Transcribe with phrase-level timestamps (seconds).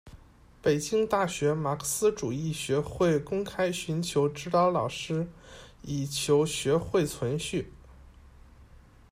[0.63, 5.19] 北京大学马克思主义学会公开寻求指导老师》
[5.83, 7.71] 以求学会存续。